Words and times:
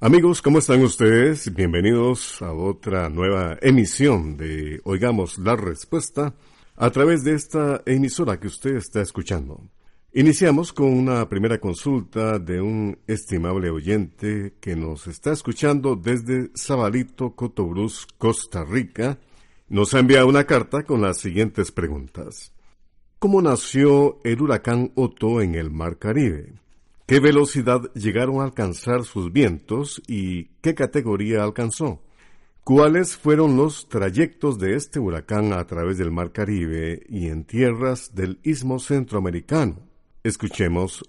Amigos, 0.00 0.42
¿cómo 0.42 0.58
están 0.58 0.82
ustedes? 0.82 1.54
Bienvenidos 1.54 2.42
a 2.42 2.52
otra 2.52 3.08
nueva 3.08 3.56
emisión 3.62 4.36
de 4.36 4.82
Oigamos 4.84 5.38
la 5.38 5.56
Respuesta 5.56 6.34
a 6.76 6.90
través 6.90 7.24
de 7.24 7.32
esta 7.32 7.80
emisora 7.86 8.38
que 8.38 8.48
usted 8.48 8.76
está 8.76 9.00
escuchando. 9.00 9.62
Iniciamos 10.12 10.74
con 10.74 10.92
una 10.92 11.26
primera 11.26 11.58
consulta 11.58 12.38
de 12.38 12.60
un 12.60 12.98
estimable 13.06 13.70
oyente 13.70 14.56
que 14.60 14.76
nos 14.76 15.06
está 15.06 15.32
escuchando 15.32 15.96
desde 15.96 16.50
Sabalito, 16.54 17.34
Cotobruz, 17.34 18.06
Costa 18.18 18.62
Rica. 18.62 19.18
Nos 19.70 19.94
ha 19.94 20.00
enviado 20.00 20.28
una 20.28 20.44
carta 20.44 20.82
con 20.82 21.00
las 21.00 21.16
siguientes 21.16 21.72
preguntas. 21.72 22.52
¿Cómo 23.18 23.40
nació 23.40 24.18
el 24.22 24.42
huracán 24.42 24.92
Otto 24.96 25.40
en 25.40 25.54
el 25.54 25.70
Mar 25.70 25.96
Caribe? 25.96 26.52
¿Qué 27.08 27.20
velocidad 27.20 27.90
llegaron 27.94 28.38
a 28.38 28.44
alcanzar 28.44 29.02
sus 29.02 29.32
vientos 29.32 30.02
y 30.06 30.48
qué 30.60 30.74
categoría 30.74 31.42
alcanzó? 31.42 32.02
¿Cuáles 32.64 33.16
fueron 33.16 33.56
los 33.56 33.88
trayectos 33.88 34.58
de 34.58 34.74
este 34.74 35.00
huracán 35.00 35.54
a 35.54 35.66
través 35.66 35.96
del 35.96 36.10
Mar 36.10 36.32
Caribe 36.32 37.06
y 37.08 37.28
en 37.28 37.44
tierras 37.44 38.14
del 38.14 38.38
Istmo 38.42 38.78
Centroamericano? 38.78 39.88
Escuchemos 40.22 41.02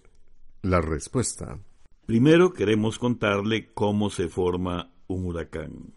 la 0.62 0.80
respuesta. 0.80 1.60
Primero 2.06 2.54
queremos 2.54 2.98
contarle 2.98 3.74
cómo 3.74 4.10
se 4.10 4.30
forma 4.30 4.94
un 5.08 5.26
huracán. 5.26 5.96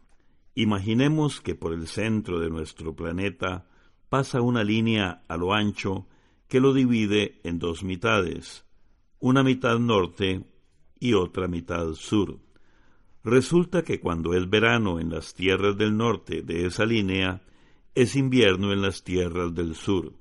Imaginemos 0.57 1.41
que 1.41 1.55
por 1.55 1.73
el 1.73 1.87
centro 1.87 2.41
de 2.41 2.51
nuestro 2.51 2.97
planeta 2.97 3.69
pasa 4.09 4.41
una 4.41 4.65
línea 4.65 5.23
a 5.29 5.37
lo 5.37 5.55
ancho 5.55 6.09
que 6.49 6.59
lo 6.59 6.75
divide 6.75 7.39
en 7.45 7.61
dos 7.61 7.85
mitades, 7.85 8.65
una 9.23 9.45
mitad 9.45 9.79
norte 9.79 10.43
y 10.99 11.15
otra 11.15 11.47
mitad 11.47 11.93
sur. 11.93 12.41
Resulta 13.23 13.83
que 13.83 14.01
cuando 14.01 14.35
es 14.35 14.51
verano 14.51 14.99
en 14.99 15.11
las 15.11 15.33
tierras 15.33 15.79
del 15.79 15.97
norte 15.97 16.43
de 16.43 16.67
esa 16.67 16.85
línea, 16.85 17.41
es 17.95 18.17
invierno 18.17 18.73
en 18.73 18.83
las 18.83 19.05
tierras 19.05 19.55
del 19.55 19.77
sur. 19.77 20.13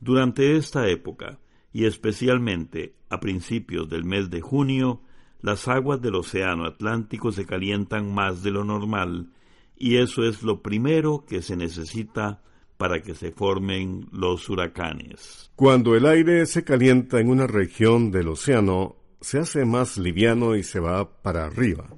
Durante 0.00 0.56
esta 0.56 0.88
época, 0.88 1.38
y 1.72 1.84
especialmente 1.84 2.96
a 3.10 3.20
principios 3.20 3.88
del 3.88 4.04
mes 4.04 4.28
de 4.28 4.40
junio, 4.40 5.02
las 5.40 5.68
aguas 5.68 6.02
del 6.02 6.16
Océano 6.16 6.64
Atlántico 6.64 7.30
se 7.30 7.46
calientan 7.46 8.12
más 8.12 8.42
de 8.42 8.50
lo 8.50 8.64
normal, 8.64 9.30
y 9.76 9.98
eso 9.98 10.24
es 10.24 10.42
lo 10.42 10.62
primero 10.62 11.24
que 11.28 11.42
se 11.42 11.54
necesita 11.54 12.42
para 12.76 13.02
que 13.02 13.14
se 13.14 13.32
formen 13.32 14.08
los 14.12 14.48
huracanes. 14.48 15.50
Cuando 15.56 15.96
el 15.96 16.06
aire 16.06 16.46
se 16.46 16.64
calienta 16.64 17.20
en 17.20 17.28
una 17.28 17.46
región 17.46 18.10
del 18.10 18.28
océano, 18.28 18.96
se 19.20 19.38
hace 19.38 19.64
más 19.64 19.96
liviano 19.98 20.56
y 20.56 20.62
se 20.62 20.80
va 20.80 21.22
para 21.22 21.46
arriba. 21.46 21.88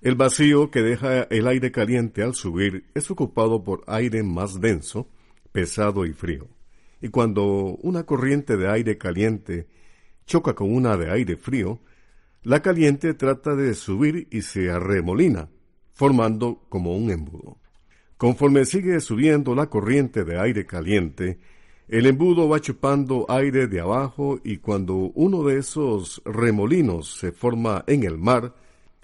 El 0.00 0.16
vacío 0.16 0.70
que 0.70 0.82
deja 0.82 1.22
el 1.22 1.46
aire 1.46 1.70
caliente 1.70 2.22
al 2.22 2.34
subir 2.34 2.86
es 2.94 3.10
ocupado 3.10 3.62
por 3.62 3.84
aire 3.86 4.24
más 4.24 4.60
denso, 4.60 5.08
pesado 5.52 6.04
y 6.04 6.12
frío. 6.12 6.48
Y 7.00 7.08
cuando 7.08 7.44
una 7.82 8.04
corriente 8.04 8.56
de 8.56 8.68
aire 8.68 8.98
caliente 8.98 9.68
choca 10.26 10.54
con 10.54 10.74
una 10.74 10.96
de 10.96 11.10
aire 11.10 11.36
frío, 11.36 11.80
la 12.42 12.60
caliente 12.60 13.14
trata 13.14 13.54
de 13.54 13.74
subir 13.74 14.26
y 14.32 14.42
se 14.42 14.70
arremolina, 14.70 15.48
formando 15.92 16.66
como 16.68 16.96
un 16.96 17.10
embudo. 17.10 17.61
Conforme 18.22 18.64
sigue 18.66 19.00
subiendo 19.00 19.52
la 19.52 19.68
corriente 19.68 20.22
de 20.22 20.38
aire 20.38 20.64
caliente, 20.64 21.40
el 21.88 22.06
embudo 22.06 22.48
va 22.48 22.60
chupando 22.60 23.26
aire 23.28 23.66
de 23.66 23.80
abajo 23.80 24.38
y 24.44 24.58
cuando 24.58 24.94
uno 24.94 25.42
de 25.42 25.58
esos 25.58 26.22
remolinos 26.24 27.16
se 27.18 27.32
forma 27.32 27.82
en 27.88 28.04
el 28.04 28.18
mar, 28.18 28.54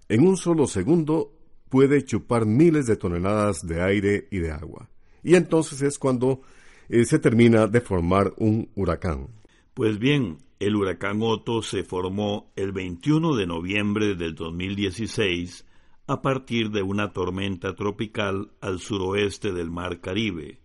en 0.09 0.25
un 0.25 0.37
solo 0.37 0.69
segundo 0.69 1.33
puede 1.69 2.05
chupar 2.05 2.47
miles 2.47 2.87
de 2.87 2.95
toneladas 2.95 3.67
de 3.67 3.83
aire 3.83 4.29
y 4.31 4.39
de 4.39 4.53
agua. 4.53 4.89
Y 5.25 5.35
entonces 5.35 5.83
es 5.83 5.99
cuando 5.99 6.43
eh, 6.89 7.05
se 7.05 7.19
termina 7.19 7.67
de 7.67 7.81
formar 7.81 8.33
un 8.37 8.69
huracán. 8.77 9.27
Pues 9.75 9.99
bien, 9.99 10.39
el 10.61 10.77
huracán 10.77 11.19
Otto 11.23 11.63
se 11.63 11.83
formó 11.83 12.53
el 12.55 12.71
21 12.71 13.35
de 13.35 13.49
noviembre 13.49 14.15
del 14.15 14.37
2016 14.37 15.65
a 16.09 16.23
partir 16.23 16.71
de 16.71 16.83
una 16.83 17.13
tormenta 17.13 17.75
tropical 17.75 18.51
al 18.63 18.81
suroeste 18.81 19.53
del 19.53 19.71
Mar 19.71 20.01
Caribe. 20.01 20.59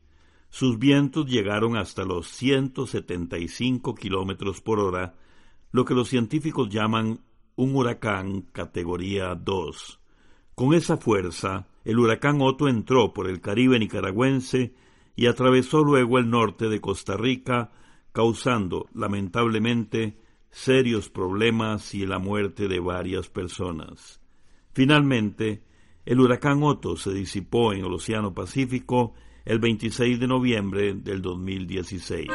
Sus 0.50 0.80
vientos 0.80 1.26
llegaron 1.26 1.76
hasta 1.76 2.06
los 2.06 2.30
175 2.30 3.94
kilómetros 3.94 4.62
por 4.62 4.80
hora, 4.80 5.16
lo 5.74 5.84
que 5.84 5.96
los 5.96 6.08
científicos 6.08 6.70
llaman 6.70 7.20
un 7.58 7.76
huracán 7.76 8.44
categoría 8.54 9.36
2. 9.36 10.00
Con 10.56 10.74
esa 10.74 10.96
fuerza, 10.96 11.68
el 11.84 12.00
huracán 12.00 12.40
Otto 12.40 12.70
entró 12.70 13.12
por 13.12 13.30
el 13.30 13.42
Caribe 13.42 13.78
nicaragüense 13.80 14.74
y 15.14 15.26
atravesó 15.26 15.84
luego 15.84 16.20
el 16.20 16.30
norte 16.30 16.70
de 16.70 16.80
Costa 16.80 17.18
Rica, 17.18 17.74
causando, 18.14 18.88
lamentablemente, 18.94 20.22
serios 20.52 21.10
problemas 21.10 21.94
y 21.94 22.06
la 22.06 22.20
muerte 22.20 22.70
de 22.70 22.80
varias 22.80 23.28
personas. 23.28 24.23
Finalmente, 24.74 25.62
el 26.06 26.20
huracán 26.20 26.64
Otto 26.64 26.98
se 26.98 27.14
disipó 27.14 27.74
en 27.74 27.86
el 27.86 27.94
Océano 27.94 28.34
Pacífico 28.34 29.14
el 29.46 29.60
26 29.60 30.20
de 30.20 30.28
noviembre 30.28 30.94
del 30.94 31.22
2016. 31.22 32.28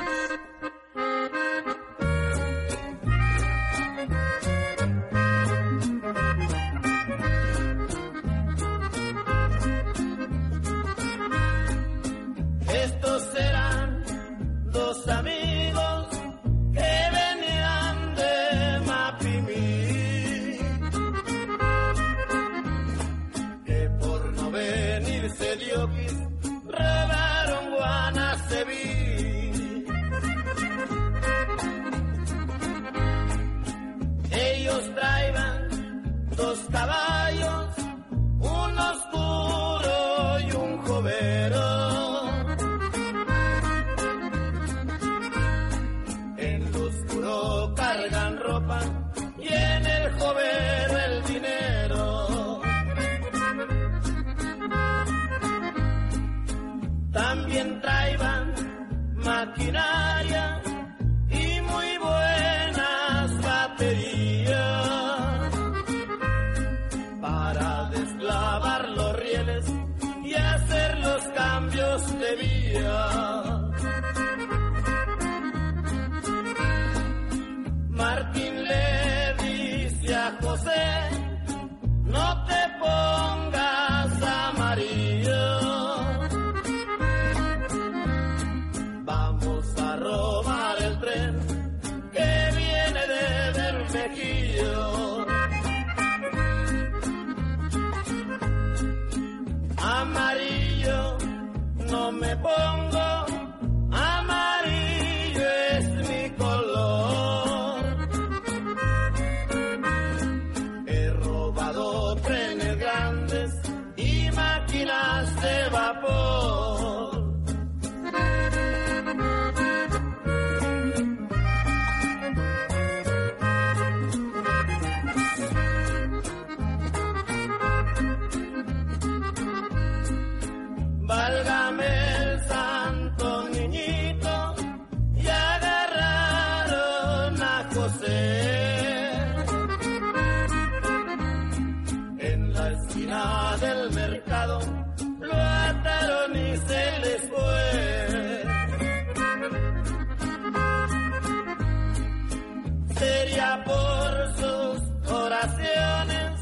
Oraciones 155.39 156.41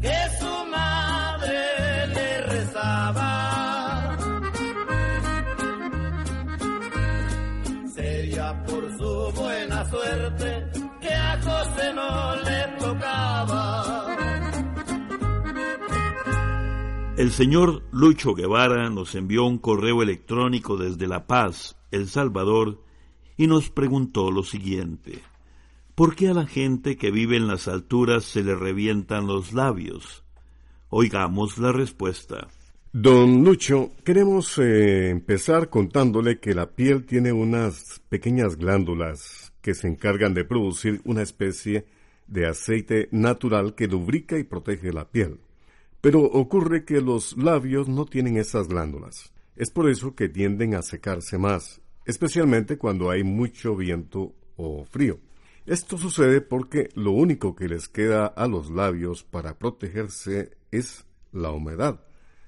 que 0.00 0.14
su 0.38 0.66
madre 0.70 2.06
le 2.08 2.40
rezaba. 2.42 4.16
Sería 7.94 8.64
por 8.64 8.98
su 8.98 9.32
buena 9.40 9.84
suerte 9.90 10.66
que 11.00 11.12
a 11.12 11.40
José 11.42 11.94
no 11.94 12.36
le 12.36 12.66
tocaba. 12.78 14.06
El 17.16 17.32
señor 17.32 17.82
Lucho 17.92 18.34
Guevara 18.34 18.88
nos 18.88 19.14
envió 19.14 19.44
un 19.44 19.58
correo 19.58 20.02
electrónico 20.02 20.76
desde 20.76 21.06
La 21.06 21.26
Paz, 21.26 21.76
El 21.90 22.08
Salvador, 22.08 22.82
y 23.36 23.46
nos 23.46 23.70
preguntó 23.70 24.30
lo 24.30 24.42
siguiente. 24.42 25.29
¿Por 25.94 26.16
qué 26.16 26.28
a 26.28 26.34
la 26.34 26.46
gente 26.46 26.96
que 26.96 27.10
vive 27.10 27.36
en 27.36 27.46
las 27.46 27.68
alturas 27.68 28.24
se 28.24 28.42
le 28.42 28.54
revientan 28.54 29.26
los 29.26 29.52
labios? 29.52 30.24
Oigamos 30.88 31.58
la 31.58 31.72
respuesta. 31.72 32.48
Don 32.92 33.44
Lucho, 33.44 33.92
queremos 34.04 34.58
eh, 34.58 35.10
empezar 35.10 35.70
contándole 35.70 36.40
que 36.40 36.54
la 36.54 36.70
piel 36.70 37.06
tiene 37.06 37.32
unas 37.32 38.02
pequeñas 38.08 38.56
glándulas 38.56 39.52
que 39.60 39.74
se 39.74 39.86
encargan 39.86 40.34
de 40.34 40.44
producir 40.44 41.00
una 41.04 41.22
especie 41.22 41.86
de 42.26 42.46
aceite 42.46 43.08
natural 43.12 43.74
que 43.74 43.86
lubrica 43.86 44.38
y 44.38 44.44
protege 44.44 44.92
la 44.92 45.08
piel. 45.08 45.38
Pero 46.00 46.22
ocurre 46.22 46.84
que 46.84 47.00
los 47.00 47.36
labios 47.36 47.88
no 47.88 48.06
tienen 48.06 48.36
esas 48.38 48.68
glándulas. 48.68 49.32
Es 49.54 49.70
por 49.70 49.88
eso 49.90 50.14
que 50.14 50.28
tienden 50.28 50.74
a 50.74 50.82
secarse 50.82 51.38
más, 51.38 51.80
especialmente 52.06 52.78
cuando 52.78 53.10
hay 53.10 53.22
mucho 53.22 53.76
viento 53.76 54.34
o 54.56 54.84
frío. 54.84 55.20
Esto 55.66 55.98
sucede 55.98 56.40
porque 56.40 56.88
lo 56.94 57.12
único 57.12 57.54
que 57.54 57.68
les 57.68 57.88
queda 57.88 58.26
a 58.26 58.46
los 58.48 58.70
labios 58.70 59.22
para 59.24 59.58
protegerse 59.58 60.56
es 60.70 61.04
la 61.32 61.50
humedad. 61.50 62.00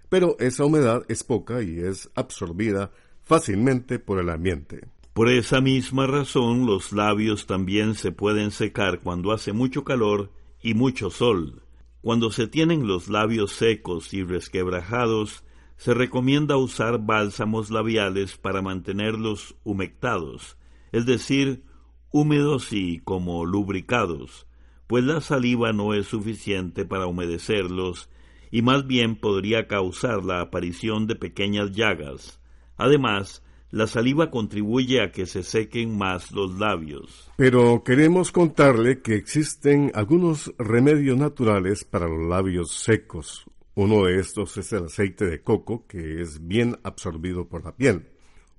Pero 0.09 0.37
esa 0.41 0.65
humedad 0.65 1.05
es 1.09 1.23
poca 1.25 1.63
y 1.63 1.79
es 1.79 2.11
absorbida 2.15 2.91
fácilmente 3.23 3.99
por 3.99 4.19
el 4.19 4.29
ambiente. 4.31 4.89
Por 5.13 5.29
esa 5.29 5.61
misma 5.61 6.07
razón 6.07 6.67
los 6.67 6.93
labios 6.93 7.47
también 7.47 7.95
se 7.95 8.13
pueden 8.13 8.51
secar 8.51 9.01
cuando 9.01 9.33
hace 9.33 9.53
mucho 9.53 9.85
calor 9.85 10.31
y 10.63 10.75
mucho 10.75 11.11
sol. 11.11 11.63
Cuando 12.01 12.31
se 12.31 12.47
tienen 12.47 12.87
los 12.87 13.09
labios 13.09 13.53
secos 13.53 14.13
y 14.15 14.25
resquebrajados, 14.25 15.45
se 15.77 15.95
recomienda 15.95 16.57
usar 16.57 16.99
bálsamos 16.99 17.71
labiales 17.71 18.37
para 18.39 18.63
mantenerlos 18.63 19.55
humectados, 19.65 20.57
es 20.93 21.07
decir, 21.07 21.65
húmedos 22.13 22.73
y 22.73 23.01
como 23.01 23.45
lubricados, 23.45 24.47
pues 24.87 25.05
la 25.05 25.21
saliva 25.21 25.73
no 25.73 25.95
es 25.95 26.07
suficiente 26.07 26.85
para 26.85 27.07
humedecerlos 27.07 28.11
y 28.51 28.63
más 28.63 28.87
bien 28.87 29.17
podría 29.17 29.67
causar 29.67 30.25
la 30.25 30.43
aparición 30.43 31.07
de 31.07 31.17
pequeñas 31.17 31.73
llagas. 31.73 32.39
Además, 32.77 33.43
la 33.71 33.87
saliva 33.87 34.31
contribuye 34.31 35.01
a 35.01 35.11
que 35.11 35.25
se 35.25 35.43
sequen 35.43 35.97
más 35.97 36.31
los 36.31 36.59
labios. 36.59 37.31
Pero 37.37 37.83
queremos 37.83 38.31
contarle 38.31 39.01
que 39.01 39.17
existen 39.17 39.91
algunos 39.95 40.53
remedios 40.59 41.17
naturales 41.17 41.85
para 41.85 42.07
los 42.07 42.29
labios 42.29 42.73
secos. 42.73 43.47
Uno 43.75 44.05
de 44.05 44.19
estos 44.19 44.59
es 44.59 44.71
el 44.75 44.85
aceite 44.85 45.25
de 45.25 45.41
coco, 45.41 45.87
que 45.87 46.21
es 46.21 46.47
bien 46.47 46.79
absorbido 46.83 47.49
por 47.49 47.65
la 47.65 47.75
piel. 47.75 48.11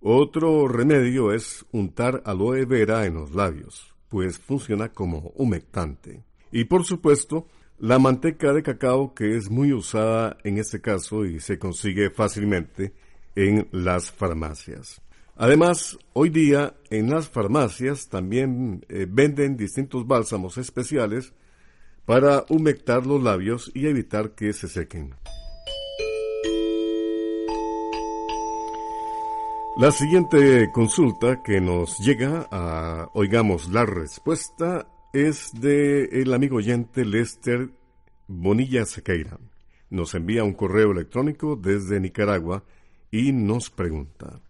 Otro 0.06 0.68
remedio 0.68 1.32
es 1.32 1.66
untar 1.72 2.24
aloe 2.26 2.66
vera 2.66 3.06
en 3.06 3.14
los 3.14 3.34
labios, 3.34 3.96
pues 4.10 4.38
funciona 4.38 4.90
como 4.90 5.32
humectante. 5.38 6.26
Y 6.52 6.66
por 6.66 6.84
supuesto, 6.84 7.48
la 7.80 8.00
manteca 8.00 8.51
de 8.51 8.63
cacao, 8.63 9.13
que 9.13 9.38
es 9.38 9.50
muy 9.50 9.72
usada 9.72 10.36
en 10.44 10.58
este 10.58 10.82
caso 10.82 11.24
y 11.24 11.39
se 11.39 11.58
consigue 11.58 12.10
fácilmente 12.10 12.92
en 13.38 13.70
las 13.72 14.12
farmacias. 14.12 15.01
Además, 15.38 15.98
hoy 16.12 16.27
día 16.27 16.75
en 16.89 17.10
las 17.10 17.30
farmacias 17.30 18.10
también 18.10 18.86
eh, 18.89 19.08
venden 19.10 19.56
distintos 19.56 20.06
bálsamos 20.06 20.58
especiales 20.58 21.34
para 22.04 22.44
humectar 22.50 23.08
los 23.08 23.24
labios 23.24 23.72
y 23.74 23.88
evitar 23.88 24.32
que 24.32 24.51
se 24.51 24.68
sequen. 24.68 25.16
La 29.75 29.92
siguiente 29.92 30.70
consulta 30.72 31.42
que 31.42 31.60
nos 31.60 31.98
llega 31.98 32.48
Oigamos 33.13 33.70
la 33.70 33.88
Respuesta 33.88 34.88
es 35.12 35.50
de 35.51 36.22
el 36.22 36.32
amigo 36.32 36.58
oyente 36.58 37.03
Lester 37.03 37.72
Bonilla 38.27 38.86
Sequeira. 38.86 39.39
Nos 39.89 40.13
envía 40.13 40.44
un 40.44 40.53
correo 40.53 40.92
electrónico 40.92 41.56
desde 41.56 42.00
Nicaragua 42.00 42.63
y 43.10 43.32
nos 43.32 43.72
pregunta. 43.72 44.42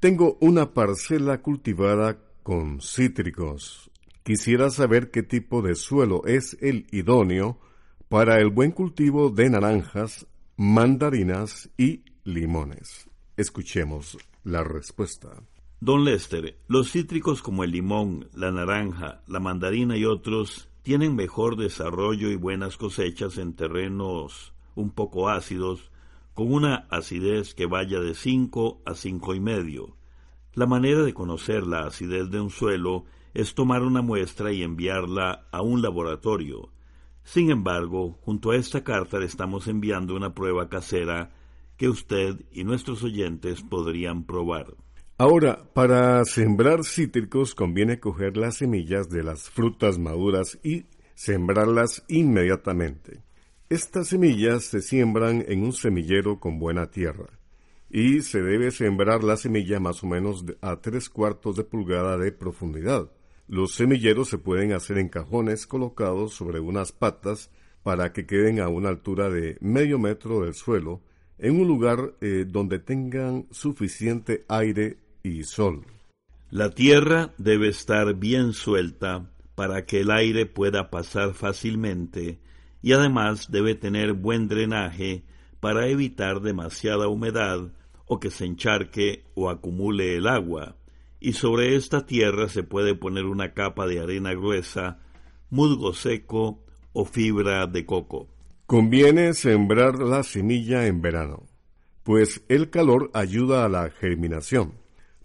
Tengo 0.00 0.36
una 0.40 0.74
parcela 0.74 1.40
cultivada 1.42 2.18
con 2.42 2.80
cítricos. 2.80 3.88
Quisiera 4.24 4.70
saber 4.70 5.12
qué 5.12 5.22
tipo 5.22 5.62
de 5.62 5.76
suelo 5.76 6.26
es 6.26 6.58
el 6.60 6.88
idóneo 6.90 7.60
para 8.08 8.40
el 8.40 8.50
buen 8.50 8.72
cultivo 8.72 9.30
de 9.30 9.48
naranjas, 9.48 10.26
mandarinas 10.56 11.70
y 11.78 12.02
limones. 12.24 13.08
Escuchemos 13.36 14.18
la 14.46 14.62
respuesta. 14.62 15.42
Don 15.80 16.04
Lester, 16.04 16.56
los 16.68 16.92
cítricos 16.92 17.42
como 17.42 17.64
el 17.64 17.72
limón, 17.72 18.28
la 18.32 18.52
naranja, 18.52 19.22
la 19.26 19.40
mandarina 19.40 19.96
y 19.96 20.04
otros 20.04 20.68
tienen 20.82 21.16
mejor 21.16 21.56
desarrollo 21.56 22.30
y 22.30 22.36
buenas 22.36 22.76
cosechas 22.76 23.38
en 23.38 23.54
terrenos 23.54 24.54
un 24.76 24.90
poco 24.90 25.28
ácidos, 25.28 25.90
con 26.32 26.52
una 26.52 26.86
acidez 26.90 27.54
que 27.54 27.66
vaya 27.66 27.98
de 27.98 28.14
5 28.14 28.82
a 28.86 28.94
cinco 28.94 29.34
y 29.34 29.40
medio. 29.40 29.96
La 30.54 30.66
manera 30.66 31.02
de 31.02 31.12
conocer 31.12 31.66
la 31.66 31.80
acidez 31.80 32.30
de 32.30 32.40
un 32.40 32.50
suelo 32.50 33.04
es 33.34 33.54
tomar 33.54 33.82
una 33.82 34.00
muestra 34.00 34.52
y 34.52 34.62
enviarla 34.62 35.48
a 35.50 35.60
un 35.60 35.82
laboratorio. 35.82 36.70
Sin 37.24 37.50
embargo, 37.50 38.16
junto 38.20 38.52
a 38.52 38.56
esta 38.56 38.84
carta 38.84 39.18
le 39.18 39.26
estamos 39.26 39.66
enviando 39.66 40.14
una 40.14 40.34
prueba 40.34 40.68
casera 40.68 41.32
que 41.76 41.88
usted 41.88 42.40
y 42.50 42.64
nuestros 42.64 43.02
oyentes 43.02 43.62
podrían 43.62 44.24
probar. 44.24 44.74
Ahora, 45.18 45.64
para 45.72 46.24
sembrar 46.24 46.84
cítricos 46.84 47.54
conviene 47.54 48.00
coger 48.00 48.36
las 48.36 48.56
semillas 48.56 49.08
de 49.08 49.22
las 49.22 49.48
frutas 49.48 49.98
maduras 49.98 50.58
y 50.62 50.84
sembrarlas 51.14 52.04
inmediatamente. 52.08 53.22
Estas 53.68 54.08
semillas 54.08 54.64
se 54.64 54.80
siembran 54.80 55.44
en 55.48 55.64
un 55.64 55.72
semillero 55.72 56.38
con 56.38 56.58
buena 56.58 56.90
tierra 56.90 57.38
y 57.90 58.20
se 58.20 58.42
debe 58.42 58.70
sembrar 58.70 59.24
la 59.24 59.36
semilla 59.36 59.80
más 59.80 60.04
o 60.04 60.06
menos 60.06 60.44
a 60.60 60.80
tres 60.80 61.08
cuartos 61.08 61.56
de 61.56 61.64
pulgada 61.64 62.18
de 62.18 62.32
profundidad. 62.32 63.10
Los 63.48 63.74
semilleros 63.74 64.28
se 64.28 64.38
pueden 64.38 64.72
hacer 64.72 64.98
en 64.98 65.08
cajones 65.08 65.66
colocados 65.66 66.34
sobre 66.34 66.60
unas 66.60 66.92
patas 66.92 67.50
para 67.82 68.12
que 68.12 68.26
queden 68.26 68.60
a 68.60 68.68
una 68.68 68.88
altura 68.88 69.30
de 69.30 69.56
medio 69.60 69.98
metro 69.98 70.42
del 70.42 70.54
suelo 70.54 71.00
en 71.38 71.60
un 71.60 71.68
lugar 71.68 72.14
eh, 72.20 72.44
donde 72.46 72.78
tengan 72.78 73.46
suficiente 73.50 74.44
aire 74.48 74.98
y 75.22 75.42
sol. 75.44 75.84
La 76.50 76.70
tierra 76.70 77.34
debe 77.38 77.68
estar 77.68 78.14
bien 78.14 78.52
suelta 78.52 79.30
para 79.54 79.84
que 79.84 80.00
el 80.00 80.10
aire 80.10 80.46
pueda 80.46 80.90
pasar 80.90 81.34
fácilmente 81.34 82.38
y 82.82 82.92
además 82.92 83.50
debe 83.50 83.74
tener 83.74 84.12
buen 84.12 84.48
drenaje 84.48 85.24
para 85.60 85.88
evitar 85.88 86.40
demasiada 86.40 87.08
humedad 87.08 87.72
o 88.06 88.20
que 88.20 88.30
se 88.30 88.44
encharque 88.44 89.24
o 89.34 89.50
acumule 89.50 90.16
el 90.16 90.28
agua. 90.28 90.76
Y 91.18 91.32
sobre 91.32 91.74
esta 91.74 92.06
tierra 92.06 92.48
se 92.48 92.62
puede 92.62 92.94
poner 92.94 93.24
una 93.24 93.54
capa 93.54 93.86
de 93.86 93.98
arena 93.98 94.32
gruesa, 94.34 95.00
musgo 95.50 95.94
seco 95.94 96.62
o 96.92 97.04
fibra 97.04 97.66
de 97.66 97.84
coco. 97.84 98.28
Conviene 98.66 99.32
sembrar 99.34 100.00
la 100.00 100.24
semilla 100.24 100.88
en 100.88 101.00
verano, 101.00 101.46
pues 102.02 102.42
el 102.48 102.68
calor 102.68 103.12
ayuda 103.14 103.64
a 103.64 103.68
la 103.68 103.88
germinación. 103.90 104.72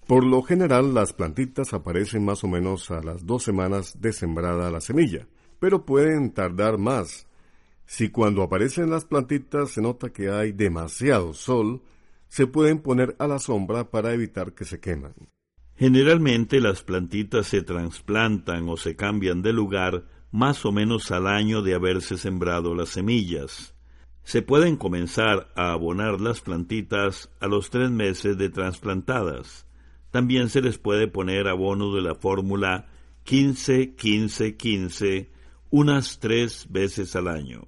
Por 0.06 0.24
lo 0.24 0.44
general 0.44 0.94
las 0.94 1.14
plantitas 1.14 1.74
aparecen 1.74 2.24
más 2.24 2.44
o 2.44 2.48
menos 2.48 2.92
a 2.92 3.02
las 3.02 3.26
dos 3.26 3.42
semanas 3.42 4.00
de 4.00 4.14
sembrada 4.14 4.70
la 4.70 4.80
semilla, 4.80 5.28
pero 5.60 5.88
pueden 5.88 6.36
tardar 6.36 6.78
más. 6.78 7.26
Si 7.88 8.10
cuando 8.10 8.44
aparecen 8.44 8.92
las 8.92 9.06
plantitas 9.06 9.72
se 9.72 9.82
nota 9.82 10.12
que 10.12 10.30
hay 10.30 10.52
demasiado 10.52 11.34
sol, 11.34 11.82
se 12.28 12.46
pueden 12.46 12.78
poner 12.78 13.16
a 13.18 13.26
la 13.26 13.40
sombra 13.40 13.90
para 13.90 14.14
evitar 14.14 14.54
que 14.54 14.66
se 14.66 14.80
queman. 14.80 15.16
Generalmente 15.78 16.62
las 16.62 16.84
plantitas 16.84 17.48
se 17.48 17.64
trasplantan 17.64 18.70
o 18.70 18.78
se 18.78 18.96
cambian 18.96 19.42
de 19.42 19.52
lugar 19.52 20.06
más 20.32 20.66
o 20.66 20.72
menos 20.72 21.12
al 21.12 21.28
año 21.28 21.62
de 21.62 21.76
haberse 21.76 22.18
sembrado 22.18 22.74
las 22.74 22.90
semillas. 22.90 23.76
Se 24.24 24.42
pueden 24.42 24.78
comenzar 24.78 25.52
a 25.56 25.74
abonar 25.74 26.22
las 26.22 26.42
plantitas 26.42 27.30
a 27.40 27.48
los 27.48 27.70
tres 27.70 27.92
meses 27.92 28.38
de 28.38 28.50
trasplantadas. 28.50 29.68
También 30.10 30.50
se 30.50 30.62
les 30.62 30.78
puede 30.78 31.08
poner 31.08 31.48
abono 31.48 31.94
de 31.94 32.02
la 32.02 32.16
fórmula 32.16 32.88
15-15-15 33.26 35.28
unas 35.70 36.20
tres 36.20 36.68
veces 36.70 37.16
al 37.16 37.28
año. 37.28 37.68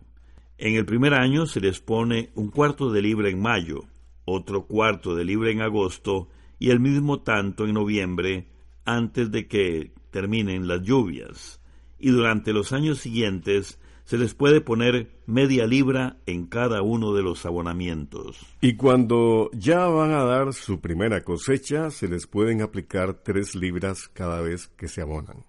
En 0.57 0.75
el 0.75 0.85
primer 0.85 1.13
año 1.13 1.45
se 1.45 1.59
les 1.59 1.79
pone 1.79 2.31
un 2.35 2.49
cuarto 2.49 2.91
de 2.91 3.01
libra 3.01 3.29
en 3.29 3.41
mayo, 3.41 3.85
otro 4.25 4.65
cuarto 4.65 5.15
de 5.15 5.25
libra 5.25 5.51
en 5.51 5.61
agosto 5.61 6.29
y 6.59 6.69
el 6.69 6.79
mismo 6.79 7.21
tanto 7.21 7.65
en 7.65 7.73
noviembre 7.73 8.47
antes 8.85 9.31
de 9.31 9.47
que 9.47 9.93
terminen 10.11 10.67
las 10.67 10.81
lluvias. 10.81 11.59
Y 12.03 12.11
durante 12.11 12.51
los 12.51 12.73
años 12.73 12.99
siguientes 12.99 13.79
se 14.03 14.17
les 14.17 14.33
puede 14.33 14.59
poner 14.59 15.21
media 15.25 15.65
libra 15.65 16.17
en 16.25 16.47
cada 16.47 16.81
uno 16.81 17.13
de 17.13 17.23
los 17.23 17.45
abonamientos. 17.45 18.45
Y 18.59 18.75
cuando 18.75 19.49
ya 19.53 19.87
van 19.87 20.11
a 20.11 20.25
dar 20.25 20.53
su 20.53 20.81
primera 20.81 21.23
cosecha, 21.23 21.91
se 21.91 22.09
les 22.09 22.27
pueden 22.27 22.61
aplicar 22.61 23.13
tres 23.23 23.55
libras 23.55 24.09
cada 24.09 24.41
vez 24.41 24.67
que 24.75 24.89
se 24.89 25.01
abonan. 25.01 25.45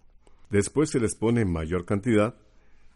Después 0.48 0.90
se 0.90 1.00
les 1.00 1.16
pone 1.16 1.44
mayor 1.44 1.86
cantidad 1.86 2.36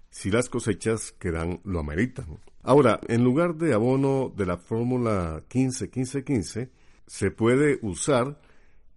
si 0.08 0.30
las 0.30 0.48
cosechas 0.48 1.10
que 1.18 1.32
dan 1.32 1.58
lo 1.64 1.80
ameritan. 1.80 2.38
Ahora, 2.62 3.00
en 3.08 3.24
lugar 3.24 3.56
de 3.56 3.74
abono 3.74 4.32
de 4.36 4.46
la 4.46 4.58
fórmula 4.58 5.42
15-15-15, 5.50 6.68
se 7.08 7.30
puede 7.32 7.80
usar 7.82 8.40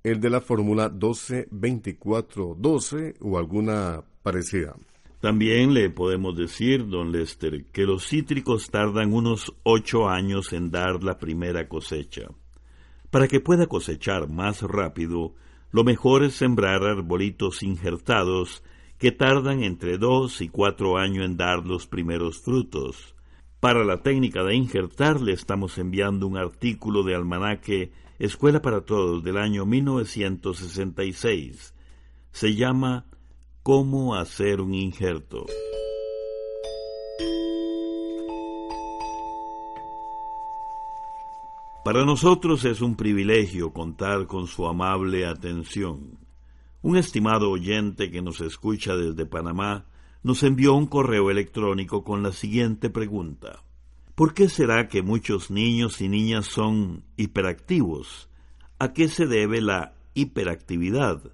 el 0.04 0.20
de 0.20 0.30
la 0.30 0.40
fórmula 0.40 0.92
12-24-12 0.92 3.16
o 3.22 3.40
alguna 3.40 4.04
También 5.20 5.74
le 5.74 5.90
podemos 5.90 6.36
decir, 6.36 6.88
don 6.88 7.12
Lester, 7.12 7.66
que 7.72 7.84
los 7.84 8.08
cítricos 8.08 8.70
tardan 8.70 9.14
unos 9.14 9.54
ocho 9.64 10.10
años 10.10 10.54
en 10.54 10.72
dar 10.72 11.04
la 11.04 11.20
primera 11.20 11.68
cosecha. 11.68 12.30
Para 13.12 13.28
que 13.28 13.40
pueda 13.40 13.68
cosechar 13.68 14.30
más 14.30 14.64
rápido, 14.64 15.36
lo 15.72 15.84
mejor 15.84 16.24
es 16.24 16.34
sembrar 16.34 16.84
arbolitos 16.84 17.62
injertados 17.62 18.64
que 18.98 19.12
tardan 19.12 19.64
entre 19.64 19.98
dos 19.98 20.42
y 20.42 20.50
cuatro 20.50 20.98
años 20.98 21.26
en 21.26 21.38
dar 21.38 21.66
los 21.66 21.88
primeros 21.88 22.40
frutos. 22.40 23.16
Para 23.60 23.84
la 23.84 24.02
técnica 24.02 24.44
de 24.44 24.56
injertar 24.56 25.22
le 25.22 25.34
estamos 25.34 25.78
enviando 25.78 26.26
un 26.26 26.38
artículo 26.38 27.04
de 27.04 27.16
almanaque 27.16 27.92
Escuela 28.18 28.62
para 28.62 28.82
Todos 28.82 29.24
del 29.24 29.38
año 29.38 29.66
1966. 29.66 31.74
Se 32.32 32.56
llama 32.56 33.06
Cómo 33.64 34.16
hacer 34.16 34.60
un 34.60 34.74
injerto. 34.74 35.46
Para 41.86 42.04
nosotros 42.04 42.66
es 42.66 42.82
un 42.82 42.96
privilegio 42.96 43.72
contar 43.72 44.26
con 44.26 44.48
su 44.48 44.66
amable 44.66 45.28
atención. 45.28 46.18
Un 46.82 46.98
estimado 46.98 47.52
oyente 47.52 48.10
que 48.10 48.24
nos 48.24 48.42
escucha 48.42 48.96
desde 48.96 49.28
Panamá 49.28 49.86
nos 50.24 50.42
envió 50.42 50.74
un 50.74 50.88
correo 50.88 51.30
electrónico 51.30 52.04
con 52.04 52.24
la 52.24 52.32
siguiente 52.32 52.90
pregunta. 52.90 53.64
¿Por 54.16 54.34
qué 54.34 54.50
será 54.50 54.88
que 54.88 55.04
muchos 55.04 55.52
niños 55.52 56.02
y 56.02 56.10
niñas 56.10 56.48
son 56.48 57.04
hiperactivos? 57.16 58.28
¿A 58.80 58.92
qué 58.94 59.08
se 59.08 59.28
debe 59.28 59.62
la 59.62 59.94
hiperactividad? 60.16 61.32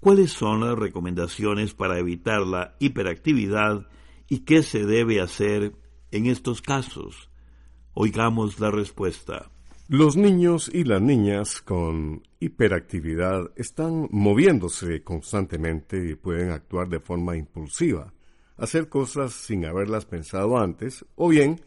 ¿Cuáles 0.00 0.30
son 0.30 0.60
las 0.60 0.78
recomendaciones 0.78 1.74
para 1.74 1.98
evitar 1.98 2.46
la 2.46 2.76
hiperactividad 2.78 3.88
y 4.28 4.40
qué 4.40 4.62
se 4.62 4.86
debe 4.86 5.20
hacer 5.20 5.72
en 6.12 6.26
estos 6.26 6.62
casos? 6.62 7.30
Oigamos 7.94 8.60
la 8.60 8.70
respuesta. 8.70 9.50
Los 9.88 10.16
niños 10.16 10.70
y 10.72 10.84
las 10.84 11.02
niñas 11.02 11.60
con 11.62 12.22
hiperactividad 12.38 13.50
están 13.56 14.06
moviéndose 14.12 15.02
constantemente 15.02 16.10
y 16.10 16.14
pueden 16.14 16.50
actuar 16.50 16.88
de 16.88 17.00
forma 17.00 17.36
impulsiva, 17.36 18.12
hacer 18.56 18.88
cosas 18.88 19.32
sin 19.32 19.64
haberlas 19.64 20.04
pensado 20.04 20.58
antes 20.58 21.04
o 21.16 21.28
bien 21.28 21.60